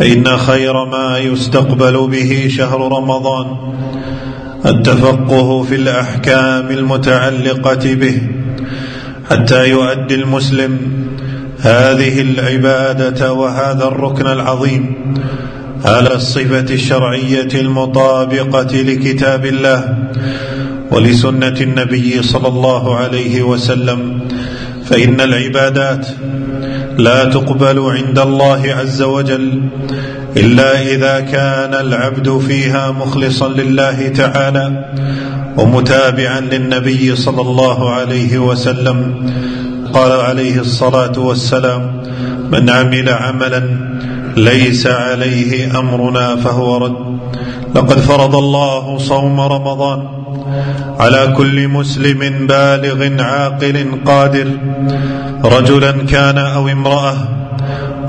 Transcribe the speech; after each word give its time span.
فإن 0.00 0.36
خير 0.36 0.84
ما 0.84 1.18
يستقبل 1.18 2.08
به 2.08 2.48
شهر 2.50 2.80
رمضان 2.92 3.46
التفقه 4.66 5.62
في 5.62 5.74
الأحكام 5.74 6.70
المتعلقة 6.70 7.94
به 7.94 8.22
حتى 9.30 9.68
يؤدي 9.68 10.14
المسلم 10.14 10.78
هذه 11.60 12.20
العبادة 12.20 13.32
وهذا 13.32 13.84
الركن 13.84 14.26
العظيم 14.26 15.14
على 15.84 16.14
الصفة 16.14 16.74
الشرعية 16.74 17.48
المطابقة 17.54 18.76
لكتاب 18.76 19.46
الله 19.46 19.98
ولسنة 20.90 21.60
النبي 21.60 22.22
صلى 22.22 22.48
الله 22.48 22.96
عليه 22.96 23.42
وسلم 23.42 24.20
فإن 24.84 25.20
العبادات 25.20 26.06
لا 27.00 27.24
تقبل 27.24 27.78
عند 27.78 28.18
الله 28.18 28.62
عز 28.78 29.02
وجل 29.02 29.62
إلا 30.36 30.82
إذا 30.82 31.20
كان 31.20 31.74
العبد 31.74 32.38
فيها 32.38 32.90
مخلصا 32.90 33.48
لله 33.48 34.08
تعالى 34.08 34.84
ومتابعا 35.56 36.40
للنبي 36.40 37.16
صلى 37.16 37.40
الله 37.40 37.90
عليه 37.90 38.38
وسلم. 38.38 38.98
قال 39.92 40.12
عليه 40.12 40.60
الصلاة 40.60 41.18
والسلام 41.18 42.02
من 42.52 42.70
عمل 42.70 43.08
عملا 43.08 43.62
ليس 44.36 44.86
عليه 44.86 45.78
أمرنا 45.78 46.36
فهو 46.36 46.76
رد. 46.76 47.20
لقد 47.74 47.98
فرض 47.98 48.36
الله 48.36 48.98
صوم 48.98 49.40
رمضان 49.40 50.19
على 50.98 51.34
كل 51.36 51.68
مسلم 51.68 52.46
بالغ 52.46 53.22
عاقل 53.22 53.86
قادر 54.06 54.48
رجلا 55.44 55.90
كان 55.90 56.38
أو 56.38 56.68
امرأة 56.68 57.16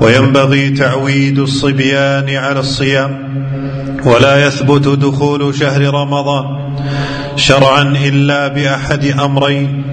وينبغي 0.00 0.70
تعويد 0.70 1.38
الصبيان 1.38 2.36
على 2.36 2.60
الصيام 2.60 3.32
ولا 4.04 4.46
يثبت 4.46 4.88
دخول 4.88 5.54
شهر 5.54 5.94
رمضان 5.94 6.44
شرعا 7.36 7.82
إلا 8.04 8.48
بأحد 8.48 9.04
أمرين 9.04 9.84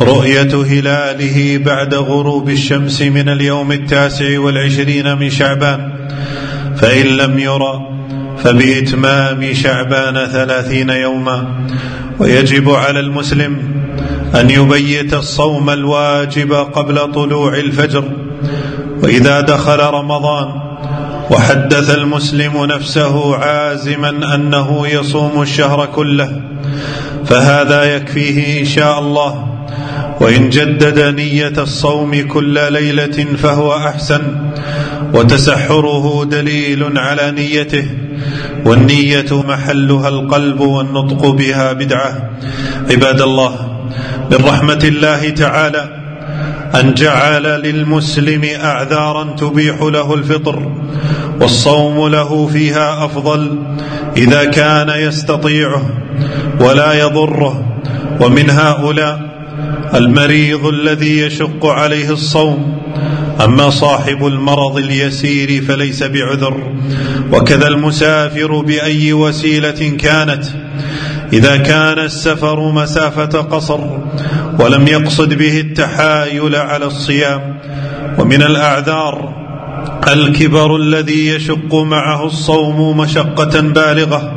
رؤية 0.00 0.62
هلاله 0.62 1.58
بعد 1.58 1.94
غروب 1.94 2.48
الشمس 2.50 3.02
من 3.02 3.28
اليوم 3.28 3.72
التاسع 3.72 4.38
والعشرين 4.38 5.18
من 5.18 5.30
شعبان 5.30 5.92
فإن 6.76 7.06
لم 7.06 7.38
يرى 7.38 7.94
فبإتمام 8.44 9.54
شعبان 9.54 10.26
ثلاثين 10.26 10.90
يوما 10.90 11.66
ويجب 12.18 12.70
على 12.70 13.00
المسلم 13.00 13.56
أن 14.40 14.50
يبيت 14.50 15.14
الصوم 15.14 15.70
الواجب 15.70 16.52
قبل 16.52 17.12
طلوع 17.12 17.54
الفجر. 17.54 18.04
وإذا 19.02 19.40
دخل 19.40 19.78
رمضان 19.78 20.48
وحدث 21.30 21.90
المسلم 21.90 22.64
نفسه 22.64 23.36
عازما 23.36 24.34
أنه 24.34 24.88
يصوم 24.88 25.42
الشهر 25.42 25.86
كله 25.86 26.40
فهذا 27.24 27.96
يكفيه 27.96 28.60
إن 28.60 28.64
شاء 28.64 28.98
الله. 28.98 29.48
وإن 30.20 30.50
جدد 30.50 31.14
نية 31.14 31.52
الصوم 31.58 32.28
كل 32.28 32.72
ليلة 32.72 33.24
فهو 33.42 33.76
أحسن 33.76 34.22
وتسحره 35.14 36.24
دليل 36.24 36.98
على 36.98 37.30
نيته. 37.30 37.84
والنية 38.64 39.42
محلها 39.48 40.08
القلب 40.08 40.60
والنطق 40.60 41.30
بها 41.30 41.72
بدعة. 41.72 42.30
عباد 42.90 43.20
الله 43.20 43.52
من 44.30 44.44
رحمة 44.44 44.80
الله 44.84 45.30
تعالى 45.30 45.88
أن 46.80 46.94
جعل 46.94 47.42
للمسلم 47.42 48.44
أعذارا 48.64 49.24
تبيح 49.24 49.82
له 49.82 50.14
الفطر 50.14 50.72
والصوم 51.40 52.08
له 52.08 52.46
فيها 52.46 53.04
أفضل 53.04 53.58
إذا 54.16 54.44
كان 54.44 54.88
يستطيعه 54.88 55.82
ولا 56.60 56.92
يضره. 56.92 57.64
ومن 58.20 58.50
هؤلاء 58.50 59.20
المريض 59.94 60.66
الذي 60.66 61.18
يشق 61.20 61.66
عليه 61.66 62.10
الصوم 62.10 62.78
أما 63.40 63.70
صاحب 63.70 64.26
المرض 64.26 64.76
اليسير 64.76 65.62
فليس 65.62 66.02
بعذر 66.02 66.72
وكذا 67.32 67.68
المسافر 67.68 68.60
بأي 68.60 69.12
وسيلة 69.12 69.96
كانت. 69.98 70.44
إذا 71.32 71.56
كان 71.56 71.98
السفر 71.98 72.72
مسافة 72.72 73.40
قصر 73.40 73.80
ولم 74.58 74.88
يقصد 74.88 75.34
به 75.34 75.60
التحايل 75.60 76.56
على 76.56 76.84
الصيام. 76.84 77.60
ومن 78.18 78.42
الأعذار 78.42 79.34
الكبر 80.08 80.76
الذي 80.76 81.28
يشق 81.28 81.74
معه 81.74 82.26
الصوم 82.26 82.96
مشقة 82.96 83.60
بالغة. 83.60 84.32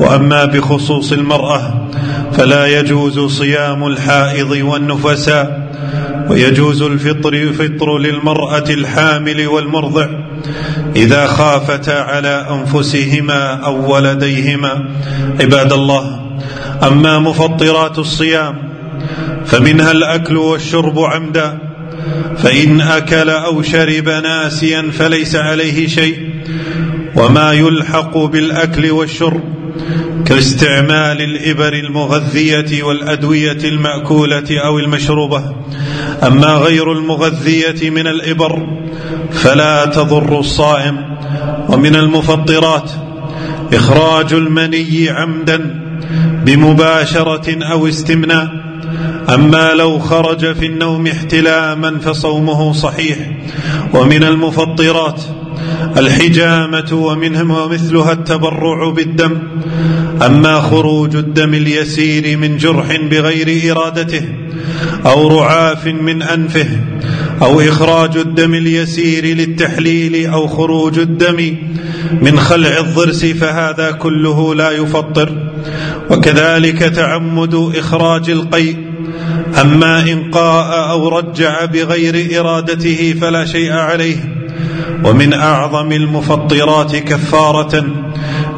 وأما 0.00 0.44
بخصوص 0.44 1.12
المرأة 1.12 1.88
فلا 2.32 2.66
يجوز 2.66 3.20
صيام 3.20 3.86
الحائض 3.86 4.50
والنفساء. 4.50 5.64
ويجوز 6.30 6.82
الفطر 6.82 7.52
فطر 7.52 7.98
للمرأة 7.98 8.64
الحامل 8.70 9.46
والمرضع 9.46 10.08
إذا 10.96 11.26
خافتا 11.26 11.90
على 11.90 12.46
أنفسهما 12.50 13.52
أو 13.54 13.94
ولديهما. 13.94 14.88
عباد 15.40 15.72
الله 15.72 16.20
أما 16.82 17.18
مفطرات 17.18 17.98
الصيام 17.98 18.54
فمنها 19.46 19.92
الأكل 19.92 20.36
والشرب 20.36 20.98
عمدا 20.98 21.58
فإن 22.36 22.80
أكل 22.80 23.30
أو 23.30 23.62
شرب 23.62 24.08
ناسيا 24.08 24.90
فليس 24.92 25.36
عليه 25.36 25.86
شيء. 25.86 26.30
وما 27.16 27.52
يلحق 27.52 28.18
بالأكل 28.18 28.90
والشرب 28.90 29.42
كاستعمال 30.26 31.22
الإبر 31.22 31.72
المغذية 31.72 32.82
والأدوية 32.82 33.58
المأكولة 33.64 34.60
أو 34.64 34.78
المشروبة. 34.78 35.54
أما 36.22 36.46
غير 36.46 36.92
المغذية 36.92 37.90
من 37.90 38.06
الإبر 38.06 38.66
فلا 39.30 39.84
تضر 39.86 40.38
الصائم. 40.40 40.96
ومن 41.68 41.96
المفطرات 41.96 42.90
إخراج 43.72 44.32
المني 44.32 45.08
عمدا 45.08 45.80
بمباشرة 46.44 47.64
أو 47.64 47.88
استمناء. 47.88 48.48
أما 49.34 49.74
لو 49.74 49.98
خرج 49.98 50.52
في 50.52 50.66
النوم 50.66 51.06
احتلاما 51.06 51.98
فصومه 51.98 52.72
صحيح. 52.72 53.18
ومن 53.94 54.24
المفطرات 54.24 55.20
الحجامة 55.96 56.92
ومنهم 56.92 57.50
ومثلها 57.50 58.12
التبرع 58.12 58.90
بالدم. 58.90 59.38
أما 60.26 60.60
خروج 60.60 61.16
الدم 61.16 61.54
اليسير 61.54 62.38
من 62.38 62.56
جرح 62.56 62.96
بغير 63.10 63.72
إرادته 63.72 64.43
أو 65.06 65.38
رعاف 65.38 65.86
من 65.86 66.22
أنفه 66.22 66.66
أو 67.42 67.60
إخراج 67.60 68.16
الدم 68.16 68.54
اليسير 68.54 69.24
للتحليل 69.24 70.26
أو 70.26 70.46
خروج 70.46 70.98
الدم 70.98 71.56
من 72.22 72.38
خلع 72.38 72.78
الضرس 72.78 73.24
فهذا 73.24 73.90
كله 73.90 74.54
لا 74.54 74.70
يفطر. 74.70 75.32
وكذلك 76.10 76.78
تعمد 76.78 77.72
إخراج 77.76 78.30
القيء 78.30 78.76
أما 79.60 80.00
إن 80.00 80.30
قاء 80.30 80.90
أو 80.90 81.08
رجع 81.08 81.64
بغير 81.64 82.40
إرادته 82.40 83.14
فلا 83.20 83.44
شيء 83.44 83.72
عليه. 83.72 84.16
ومن 85.04 85.32
أعظم 85.32 85.92
المفطرات 85.92 86.96
كفارة 86.96 87.84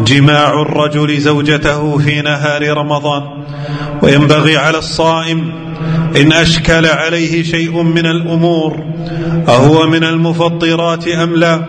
جماع 0.00 0.62
الرجل 0.62 1.18
زوجته 1.18 1.98
في 1.98 2.22
نهار 2.22 2.76
رمضان. 2.76 3.22
وينبغي 4.02 4.56
على 4.56 4.78
الصائم 4.78 5.52
إن 6.16 6.32
أشكل 6.32 6.86
عليه 6.86 7.42
شيء 7.42 7.82
من 7.82 8.06
الأمور 8.06 8.84
أهو 9.48 9.86
من 9.86 10.04
المفطرات 10.04 11.08
أم 11.08 11.36
لا؟ 11.36 11.64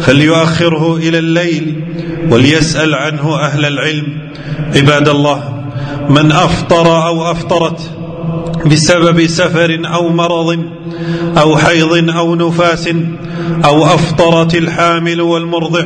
فليؤخره 0.00 0.96
إلى 0.96 1.18
الليل 1.18 1.84
وليسأل 2.30 2.94
عنه 2.94 3.36
أهل 3.40 3.64
العلم. 3.64 4.18
عباد 4.76 5.08
الله 5.08 5.62
من 6.08 6.32
أفطر 6.32 7.06
أو 7.06 7.30
أفطرت 7.30 7.97
بسبب 8.66 9.26
سفر 9.26 9.80
أو 9.84 10.08
مرض 10.08 10.58
أو 11.38 11.56
حيض 11.56 12.10
أو 12.10 12.34
نفاس 12.34 12.88
أو 13.64 13.84
أفطرت 13.84 14.54
الحامل 14.54 15.20
والمرضع 15.20 15.84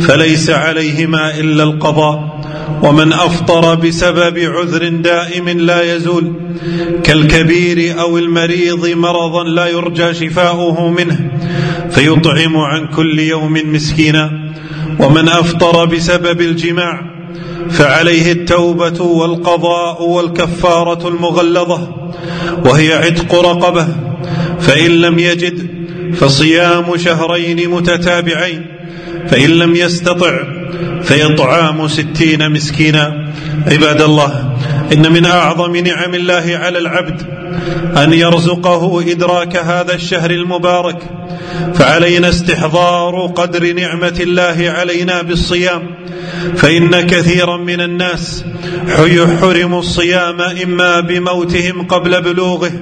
فليس 0.00 0.50
عليهما 0.50 1.38
إلا 1.40 1.62
القضاء. 1.62 2.40
ومن 2.82 3.12
أفطر 3.12 3.74
بسبب 3.74 4.38
عذر 4.38 4.88
دائم 4.88 5.48
لا 5.48 5.96
يزول 5.96 6.32
كالكبير 7.04 8.00
أو 8.00 8.18
المريض 8.18 8.86
مرضا 8.86 9.44
لا 9.44 9.66
يرجى 9.66 10.14
شفاؤه 10.14 10.88
منه 10.88 11.30
فيطعم 11.90 12.56
عن 12.56 12.86
كل 12.86 13.18
يوم 13.18 13.52
مسكينا. 13.64 14.30
ومن 15.00 15.28
أفطر 15.28 15.84
بسبب 15.84 16.40
الجماع 16.40 17.19
فعليه 17.70 18.32
التوبة 18.32 19.02
والقضاء 19.02 20.02
والكفارة 20.02 21.08
المغلظة 21.08 21.88
وهي 22.64 22.92
عتق 22.92 23.34
رقبة 23.34 23.88
فإن 24.60 24.90
لم 24.90 25.18
يجد 25.18 25.70
فصيام 26.14 26.96
شهرين 26.96 27.70
متتابعين 27.70 28.66
فإن 29.28 29.50
لم 29.50 29.76
يستطع 29.76 30.42
فإطعام 31.02 31.88
ستين 31.88 32.52
مسكينا. 32.52 33.32
عباد 33.66 34.02
الله 34.02 34.49
إن 34.92 35.12
من 35.12 35.26
أعظم 35.26 35.76
نعم 35.76 36.14
الله 36.14 36.58
على 36.62 36.78
العبد 36.78 37.22
أن 37.96 38.12
يرزقه 38.12 39.12
إدراك 39.12 39.56
هذا 39.56 39.94
الشهر 39.94 40.30
المبارك 40.30 40.96
فعلينا 41.74 42.28
استحضار 42.28 43.26
قدر 43.26 43.72
نعمة 43.72 44.16
الله 44.20 44.56
علينا 44.78 45.22
بالصيام 45.22 45.82
فإن 46.56 47.00
كثيرا 47.00 47.56
من 47.56 47.80
الناس 47.80 48.44
حرموا 49.40 49.80
الصيام 49.80 50.40
إما 50.40 51.00
بموتهم 51.00 51.86
قبل 51.86 52.22
بلوغه 52.22 52.72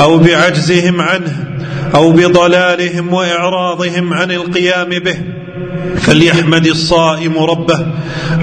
أو 0.00 0.18
بعجزهم 0.18 1.00
عنه 1.00 1.44
أو 1.94 2.12
بضلالهم 2.12 3.12
وإعراضهم 3.12 4.14
عن 4.14 4.30
القيام 4.30 4.88
به. 4.88 5.18
فليحمد 5.96 6.66
الصائم 6.66 7.38
ربه 7.38 7.86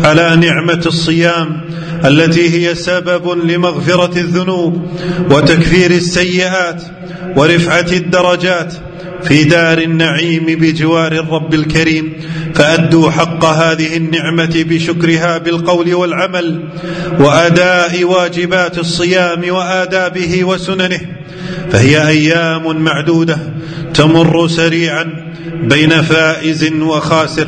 على 0.03 0.35
نعمة 0.35 0.81
الصيام 0.85 1.61
التي 2.07 2.49
هي 2.49 2.75
سبب 2.75 3.27
لمغفرة 3.45 4.19
الذنوب 4.19 4.91
وتكفير 5.31 5.91
السيئات 5.91 6.83
ورفعة 7.37 7.87
الدرجات 7.91 8.73
في 9.23 9.43
دار 9.43 9.77
النعيم 9.77 10.45
بجوار 10.45 11.11
الرب 11.11 11.53
الكريم. 11.53 12.13
فأدوا 12.55 13.11
حق 13.11 13.45
هذه 13.45 13.97
النعمة 13.97 14.65
بشكرها 14.69 15.37
بالقول 15.37 15.93
والعمل 15.93 16.69
وأداء 17.19 18.03
واجبات 18.03 18.77
الصيام 18.77 19.49
وآدابه 19.49 20.43
وسننه. 20.43 21.01
فهي 21.71 22.07
أيام 22.07 22.77
معدودة 22.77 23.37
تمر 23.93 24.47
سريعا 24.47 25.05
بين 25.63 26.01
فائز 26.01 26.73
وخاسر. 26.73 27.47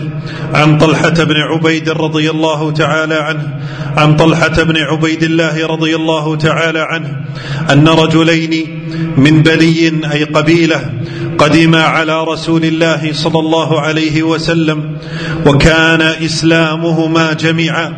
عن 0.53 0.77
طلحة 0.77 1.09
بن 1.09 1.35
عبيد 1.35 1.89
رضي 1.89 2.29
الله 2.29 2.71
تعالى 2.71 3.15
عنه 3.15 3.59
عن 3.97 4.15
طلحة 4.15 4.63
بن 4.63 4.77
عبيد 4.77 5.23
الله 5.23 5.67
رضي 5.67 5.95
الله 5.95 6.35
تعالى 6.35 6.79
عنه 6.79 7.25
أن 7.71 7.87
رجلين 7.87 8.83
من 9.17 9.43
بلي 9.43 9.91
أي 10.13 10.23
قبيلة 10.23 10.89
قدما 11.37 11.83
على 11.83 12.23
رسول 12.23 12.65
الله 12.65 13.09
صلى 13.13 13.39
الله 13.39 13.81
عليه 13.81 14.23
وسلم 14.23 14.97
وكان 15.45 16.01
إسلامهما 16.01 17.33
جميعا 17.33 17.93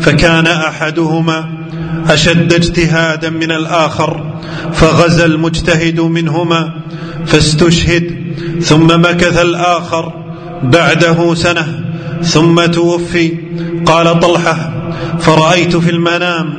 فكان 0.00 0.46
أحدهما 0.46 1.58
أشد 2.08 2.52
اجتهادا 2.52 3.30
من 3.30 3.52
الآخر 3.52 4.38
فغزا 4.72 5.24
المجتهد 5.24 6.00
منهما 6.00 6.74
فاستشهد 7.26 8.14
ثم 8.60 8.86
مكث 8.86 9.42
الآخر 9.42 10.12
بعده 10.62 11.34
سنة 11.34 11.84
ثم 12.22 12.66
توفي 12.66 13.32
قال 13.86 14.20
طلحة 14.20 14.72
فرأيت 15.18 15.76
في 15.76 15.90
المنام 15.90 16.54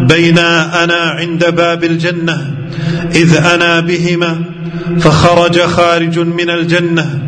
بين 0.00 0.38
أنا 0.38 0.94
عند 0.94 1.44
باب 1.44 1.84
الجنة 1.84 2.54
إذ 3.14 3.36
أنا 3.36 3.80
بهما 3.80 4.40
فخرج 4.98 5.60
خارج 5.60 6.18
من 6.18 6.50
الجنة 6.50 7.20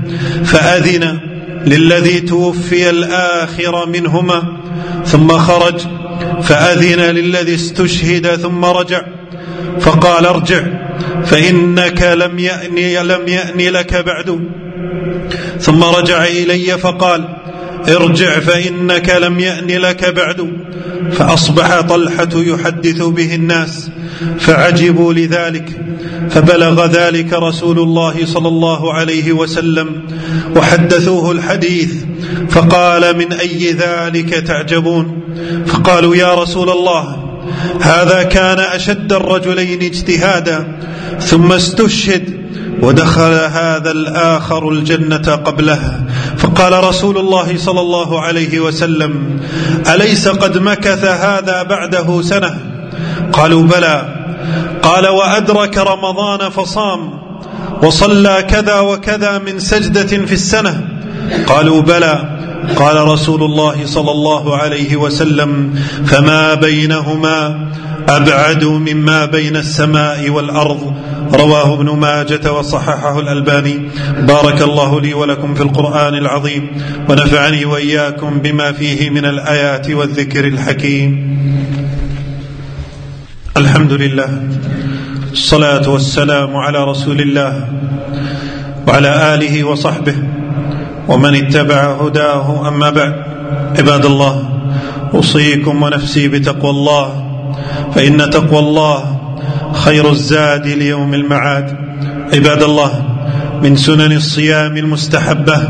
فأذن 0.45 1.19
للذي 1.67 2.21
توفي 2.21 2.91
الآخر 2.91 3.87
منهما 3.87 4.58
ثم 5.05 5.29
خرج 5.29 5.81
فأذن 6.43 7.01
للذي 7.01 7.55
استشهد 7.55 8.27
ثم 8.27 8.65
رجع 8.65 9.03
فقال 9.81 10.27
ارجع 10.27 10.63
فإنك 11.25 12.03
لم 12.03 12.39
يأني 12.39 13.03
لم 13.03 13.29
يأني 13.29 13.71
لك 13.71 13.95
بعد. 13.95 14.41
ثم 15.61 15.85
رجع 15.85 16.25
إلي 16.25 16.79
فقال 16.79 17.25
ارجع 17.89 18.41
فإنك 18.41 19.11
لم 19.11 19.41
يأن 19.41 19.67
لك 19.67 20.05
بعد. 20.05 20.53
فأصبح 21.13 21.81
طلحة 21.81 22.29
يحدث 22.35 23.03
به 23.03 23.35
الناس 23.35 23.91
فعجبوا 24.39 25.13
لذلك 25.13 25.81
فبلغ 26.31 26.87
ذلك 26.87 27.33
رسول 27.33 27.79
الله 27.79 28.27
صلى 28.27 28.49
الله 28.49 28.93
عليه 28.95 29.33
وسلم 29.33 30.03
وحدثوه 30.57 31.33
الحديث 31.33 31.95
فقال 32.49 33.19
من 33.19 33.33
أي 33.33 33.73
ذلك 33.73 34.29
تعجبون؟ 34.29 35.19
فقالوا 35.67 36.17
يا 36.17 36.35
رسول 36.35 36.71
الله 36.71 37.29
هذا 37.81 38.23
كان 38.23 38.59
أشد 38.59 39.13
الرجلين 39.13 39.83
اجتهادا 39.83 40.79
ثم 41.21 41.53
استشهد 41.53 42.48
ودخل 42.83 43.33
هذا 43.53 43.91
الآخر 43.91 44.69
الجنة 44.69 45.35
قبله. 45.45 46.01
فقال 46.37 46.85
رسول 46.85 47.19
الله 47.19 47.57
صلى 47.57 47.81
الله 47.81 48.21
عليه 48.21 48.61
وسلم 48.61 49.41
أليس 49.95 50.29
قد 50.29 50.59
مكث 50.59 51.05
هذا 51.05 51.63
بعده 51.63 52.23
سنة؟ 52.23 52.59
قالوا 53.33 53.63
بلى. 53.63 54.15
قال 54.83 55.09
وأدرك 55.09 55.79
رمضان 55.79 56.51
فصام 56.51 57.11
وصلى 57.83 58.45
كذا 58.49 58.81
وكذا 58.81 59.39
من 59.39 59.59
سجدة 59.59 60.27
في 60.27 60.33
السنة. 60.33 60.89
قالوا 61.47 61.83
بلى. 61.83 62.39
قال 62.77 62.97
رسول 62.97 63.43
الله 63.43 63.87
صلى 63.87 64.11
الله 64.11 64.57
عليه 64.57 64.97
وسلم 64.97 65.75
فما 66.07 66.55
بينهما؟ 66.55 67.69
أبعد 68.09 68.65
مما 68.65 69.25
بين 69.25 69.57
السماء 69.57 70.31
والأرض. 70.31 70.95
رواه 71.35 71.75
ابن 71.75 71.91
ماجة 71.91 72.53
وصححه 72.53 73.21
الألباني. 73.21 73.89
بارك 74.21 74.63
الله 74.63 75.01
لي 75.01 75.15
ولكم 75.15 75.55
في 75.55 75.63
القرآن 75.63 76.15
العظيم. 76.15 76.71
ونفعني 77.09 77.65
وإياكم 77.65 78.39
بما 78.39 78.73
فيه 78.73 79.11
من 79.11 79.25
الآيات 79.25 79.91
والذكر 79.91 80.45
الحكيم. 80.45 81.39
الحمد 83.57 83.93
لله. 83.93 84.43
الصلاة 85.33 85.91
والسلام 85.91 86.57
على 86.57 86.85
رسول 86.85 87.21
الله 87.21 87.69
وعلى 88.87 89.35
آله 89.35 89.65
وصحبه 89.65 90.15
ومن 91.09 91.35
اتبع 91.35 91.97
هداه. 92.01 92.69
أما 92.69 92.91
بعد 92.91 93.15
عباد 93.79 94.05
الله 94.05 94.49
أوصيكم 95.15 95.83
ونفسي 95.83 96.29
بتقوى 96.29 96.71
الله. 96.71 97.28
فإن 97.95 98.31
تقوى 98.31 98.59
الله 98.59 99.21
خير 99.73 100.11
الزاد 100.11 100.67
ليوم 100.67 101.15
المعاد. 101.15 101.77
عباد 102.35 102.63
الله 102.63 103.05
من 103.63 103.77
سنن 103.77 104.13
الصيام 104.13 104.77
المستحبة 104.77 105.69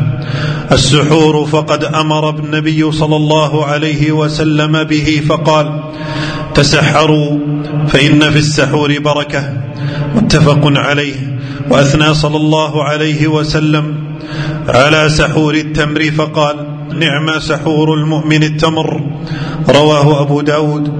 السحور 0.71 1.45
فقد 1.45 1.83
أمر 1.83 2.29
النبي 2.29 2.91
صلى 2.91 3.15
الله 3.15 3.65
عليه 3.65 4.11
وسلم 4.11 4.83
به 4.83 5.21
فقال 5.29 5.83
تسحروا 6.53 7.39
فإن 7.87 8.29
في 8.29 8.37
السحور 8.37 8.99
بركة. 8.99 9.53
متفق 10.15 10.61
عليه. 10.63 11.15
وأثنى 11.69 12.13
صلى 12.13 12.37
الله 12.37 12.83
عليه 12.83 13.27
وسلم 13.27 13.95
على 14.67 15.09
سحور 15.09 15.53
التمر 15.55 16.11
فقال 16.11 16.78
نعم 16.93 17.39
سحور 17.39 17.93
المؤمن 17.93 18.43
التمر. 18.43 19.01
رواه 19.69 20.21
أبو 20.21 20.41
داود. 20.41 20.93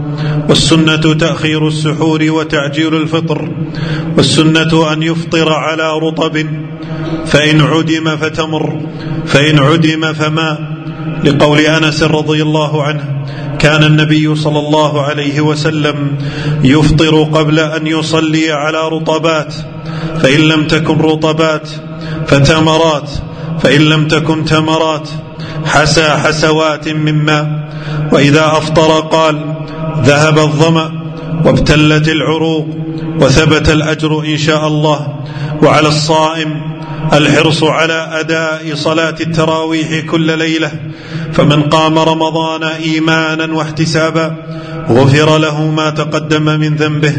والسنة 0.49 1.13
تأخير 1.13 1.67
السحور 1.67 2.19
وتعجيل 2.23 2.95
الفطر. 2.95 3.49
والسنة 4.17 4.93
أن 4.93 5.03
يفطر 5.03 5.53
على 5.53 5.99
رطب. 5.99 6.47
فإن 7.25 7.61
عدم 7.61 8.17
فتمر. 8.17 8.81
فإن 9.25 9.59
عدم 9.59 10.13
فماء 10.13 10.79
لقول 11.23 11.59
أنس 11.59 12.03
رضي 12.03 12.41
الله 12.41 12.83
عنه 12.83 13.25
كان 13.59 13.83
النبي 13.83 14.35
صلى 14.35 14.59
الله 14.59 15.01
عليه 15.01 15.41
وسلم 15.41 16.17
يفطر 16.63 17.23
قبل 17.23 17.59
أن 17.59 17.87
يصلي 17.87 18.51
على 18.51 18.89
رطبات. 18.89 19.53
فإن 20.21 20.39
لم 20.39 20.67
تكن 20.67 20.97
رطبات 20.97 21.69
فتمرات. 22.27 23.09
فإن 23.59 23.81
لم 23.81 24.07
تكن 24.07 24.45
تمرات. 24.45 25.09
حسى 25.65 26.09
حسوات 26.09 26.89
من 26.89 27.25
ماء 27.25 27.69
وإذا 28.11 28.45
أفطر 28.45 28.99
قال 28.99 29.55
ذهب 30.03 30.39
الظمأ 30.39 30.91
وابتلت 31.45 32.07
العروق 32.07 32.67
وثبت 33.21 33.69
الأجر 33.69 34.19
إن 34.19 34.37
شاء 34.37 34.67
الله 34.67 35.07
وعلى 35.63 35.87
الصائم 35.87 36.61
الحرص 37.13 37.63
على 37.63 38.09
أداء 38.11 38.75
صلاة 38.75 39.15
التراويح 39.21 40.05
كل 40.05 40.37
ليلة 40.37 40.71
فمن 41.33 41.61
قام 41.61 41.99
رمضان 41.99 42.63
إيمانا 42.63 43.53
واحتسابا 43.53 44.35
غفر 44.89 45.37
له 45.37 45.65
ما 45.65 45.89
تقدم 45.89 46.45
من 46.59 46.75
ذنبه 46.75 47.13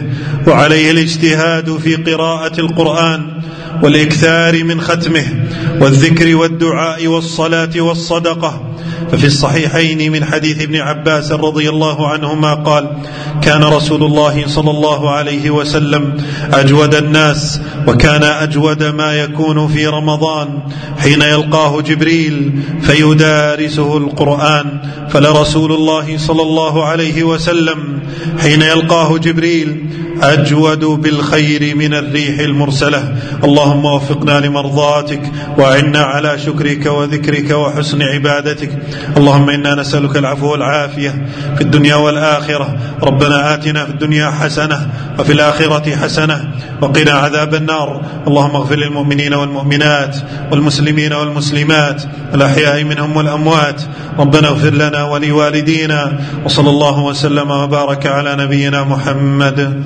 وعليه 0.47 0.91
الاجتهاد 0.91 1.77
في 1.77 1.95
قراءة 1.95 2.61
القرآن 2.61 3.41
والإكثار 3.83 4.65
من 4.65 4.81
ختمه 4.81 5.27
والذكر 5.81 6.37
والدعاء 6.37 7.07
والصلاة 7.07 7.81
والصدقة. 7.81 8.67
ففي 9.13 9.27
الصحيحين 9.27 10.13
من 10.13 10.25
حديث 10.25 10.63
ابن 10.63 10.77
عباس 10.77 11.33
رضي 11.33 11.69
الله 11.69 12.09
عنهما 12.09 12.55
قال 12.55 12.97
كان 13.43 13.65
رسول 13.65 14.03
الله 14.03 14.47
صلى 14.47 14.71
الله 14.71 15.11
عليه 15.11 15.51
وسلم 15.51 16.17
أجود 16.53 16.95
الناس 16.95 17.61
وكان 17.89 18.23
أجود 18.23 18.83
ما 18.83 19.13
يكون 19.13 19.69
في 19.69 19.87
رمضان. 19.87 20.49
حين 20.99 21.23
يلقاه 21.23 21.81
جبريل 21.81 22.63
فيدارسه 22.83 23.97
القرآن. 23.97 24.67
فلرسول 25.11 25.73
الله 25.73 26.19
صلى 26.19 26.43
الله 26.43 26.85
عليه 26.85 27.23
وسلم 27.23 28.01
حين 28.39 28.63
يلقاه 28.63 29.19
جبريل 29.19 29.87
أجود 30.23 30.85
بالخير 30.85 31.77
من 31.77 31.95
الريح 31.95 32.39
المرسلة. 32.39 33.15
اللهم 33.45 33.85
وفقنا 33.85 34.41
لمرضاتك 34.41 35.23
وأعنا 35.59 35.99
على 35.99 36.39
شكرك 36.39 36.87
وذكرك 36.87 37.51
وحسن 37.51 38.03
عبادتك. 38.03 38.71
اللهم 39.17 39.51
إنا 39.51 39.75
نسألك 39.75 40.17
العفو 40.17 40.53
والعافية 40.53 41.27
في 41.57 41.61
الدنيا 41.61 41.95
والآخرة. 41.95 42.77
ربنا 43.03 43.55
آتنا 43.55 43.85
في 43.85 43.91
الدنيا 43.91 44.31
حسنة 44.31 44.91
وفي 45.19 45.33
الآخرة 45.33 45.97
حسنة 45.97 46.51
وقنا 46.83 47.13
عذاب 47.13 47.55
النار. 47.55 48.01
اللهم 48.27 48.57
اغفر 48.57 48.75
للمؤمنين 48.75 49.35
والمؤمنات 49.35 50.17
والمسلمين 50.53 51.13
والمسلمات 51.13 52.03
الاحياء 52.35 52.85
منهم 52.85 53.17
والأموات. 53.17 53.83
ربنا 54.19 54.49
اغفر 54.49 54.71
لنا 54.71 55.05
ولوالدينا. 55.05 56.21
وصلى 56.45 56.71
الله 56.71 57.01
وسلم 57.01 57.51
وبارك 57.51 58.07
على 58.07 58.37
نبينا 58.37 58.85
محمد. 58.85 59.83